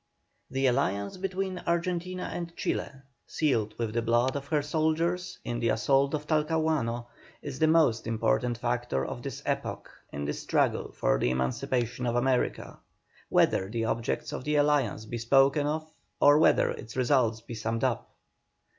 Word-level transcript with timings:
The 0.49 0.65
alliance 0.65 1.17
between 1.17 1.61
Argentina 1.67 2.23
and 2.33 2.57
Chile, 2.57 2.89
sealed 3.27 3.75
with 3.77 3.93
the 3.93 4.01
blood 4.01 4.35
of 4.35 4.47
her 4.47 4.63
soldiers 4.63 5.37
in 5.45 5.59
the 5.59 5.69
assault 5.69 6.15
on 6.15 6.21
Talcahuano, 6.21 7.05
is 7.43 7.59
the 7.59 7.67
most 7.67 8.07
important 8.07 8.57
factor 8.57 9.05
of 9.05 9.21
this 9.21 9.43
epoch 9.45 9.91
in 10.11 10.25
the 10.25 10.33
struggle 10.33 10.91
for 10.91 11.19
the 11.19 11.29
emancipation 11.29 12.07
of 12.07 12.15
America, 12.15 12.79
whether 13.29 13.69
the 13.69 13.85
objects 13.85 14.31
of 14.31 14.43
the 14.43 14.55
alliance 14.55 15.05
be 15.05 15.19
spoken 15.19 15.67
of 15.67 15.87
or 16.19 16.39
whether 16.39 16.71
its 16.71 16.97
results 16.97 17.41
be 17.41 17.53
summed 17.53 17.83
up. 17.83 18.11